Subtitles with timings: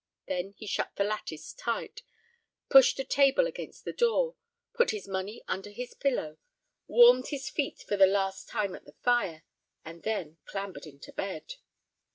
[0.25, 2.01] Then he shut the lattice tight,
[2.69, 4.35] pushed a table against the door,
[4.73, 6.39] put his money under his pillow,
[6.87, 9.43] warmed his feet for the last time at the fire,
[9.85, 11.53] and then clambered into bed.